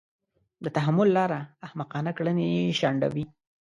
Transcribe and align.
د 0.63 0.65
تحمل 0.75 1.09
لاره 1.17 1.39
احمقانه 1.67 2.11
کړنې 2.17 2.49
شنډوي. 2.79 3.23